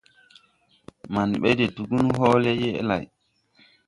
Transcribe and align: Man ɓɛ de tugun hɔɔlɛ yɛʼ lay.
Man 1.13 1.29
ɓɛ 1.41 1.49
de 1.57 1.65
tugun 1.75 2.07
hɔɔlɛ 2.17 2.51
yɛʼ 2.61 2.79
lay. 2.89 3.05